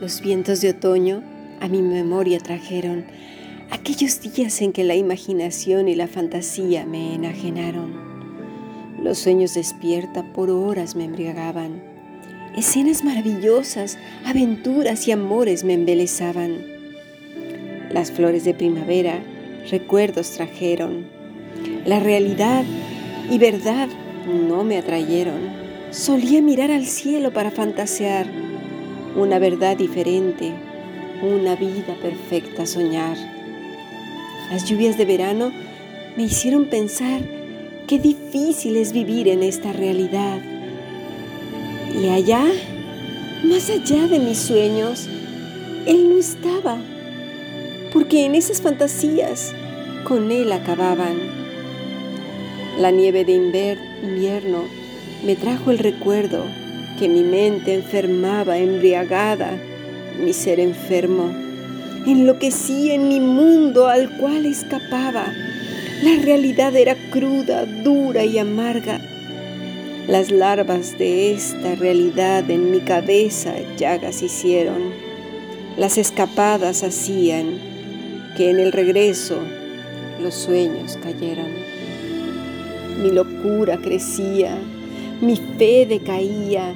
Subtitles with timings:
[0.00, 1.22] Los vientos de otoño
[1.60, 3.04] a mi memoria trajeron
[3.70, 8.00] aquellos días en que la imaginación y la fantasía me enajenaron.
[9.02, 11.82] Los sueños despierta por horas me embriagaban.
[12.56, 16.64] Escenas maravillosas, aventuras y amores me embelezaban.
[17.90, 19.22] Las flores de primavera
[19.70, 21.08] recuerdos trajeron.
[21.84, 22.64] La realidad
[23.30, 23.90] y verdad
[24.48, 25.50] no me atrayeron.
[25.90, 28.49] Solía mirar al cielo para fantasear
[29.16, 30.52] una verdad diferente,
[31.22, 33.16] una vida perfecta soñar.
[34.50, 35.52] Las lluvias de verano
[36.16, 37.20] me hicieron pensar
[37.86, 40.40] qué difícil es vivir en esta realidad.
[42.00, 42.44] Y allá,
[43.44, 45.08] más allá de mis sueños,
[45.86, 46.78] Él no estaba,
[47.92, 49.52] porque en esas fantasías
[50.04, 51.18] con Él acababan.
[52.78, 54.64] La nieve de invierno
[55.24, 56.44] me trajo el recuerdo
[57.00, 59.58] que mi mente enfermaba, embriagada,
[60.22, 61.32] mi ser enfermo.
[62.06, 65.32] Enloquecí en mi mundo al cual escapaba.
[66.02, 69.00] La realidad era cruda, dura y amarga.
[70.08, 74.92] Las larvas de esta realidad en mi cabeza llagas hicieron.
[75.78, 77.46] Las escapadas hacían
[78.36, 79.38] que en el regreso
[80.20, 81.50] los sueños cayeran.
[83.02, 84.58] Mi locura crecía,
[85.22, 86.74] mi fe decaía,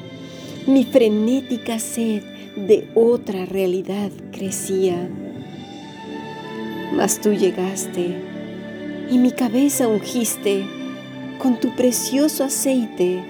[0.66, 2.22] mi frenética sed
[2.56, 4.96] de otra realidad crecía.
[6.94, 8.16] Mas tú llegaste
[9.10, 10.64] y mi cabeza ungiste
[11.38, 13.22] con tu precioso aceite,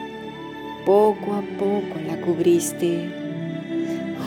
[0.87, 3.11] poco a poco la cubriste.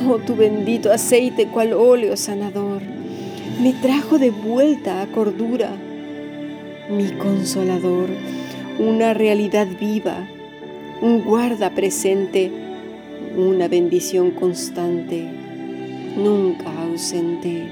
[0.06, 2.82] Oh, tu bendito aceite cual óleo sanador,
[3.62, 5.72] me trajo de vuelta a cordura,
[6.90, 8.10] mi consolador,
[8.80, 10.28] una realidad viva,
[11.02, 12.67] un guarda presente
[13.38, 15.28] una bendición constante,
[16.18, 17.68] nunca ausente.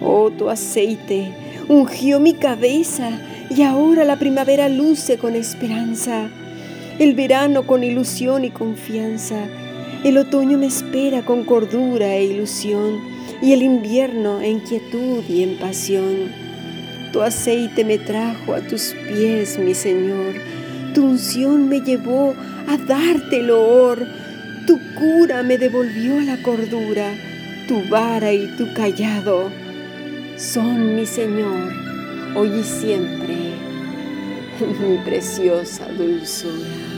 [0.00, 1.32] Oh, tu aceite
[1.68, 3.18] ungió mi cabeza
[3.50, 6.28] y ahora la primavera luce con esperanza,
[7.00, 9.48] el verano con ilusión y confianza,
[10.04, 13.00] el otoño me espera con cordura e ilusión
[13.42, 16.30] y el invierno en quietud y en pasión.
[17.12, 20.34] Tu aceite me trajo a tus pies, mi Señor,
[20.94, 22.34] tu unción me llevó
[22.68, 24.23] a darte el loor
[24.66, 27.12] tu cura me devolvió la cordura,
[27.68, 29.50] tu vara y tu callado
[30.36, 31.72] son mi Señor,
[32.34, 33.36] hoy y siempre,
[34.88, 36.93] mi preciosa dulzura.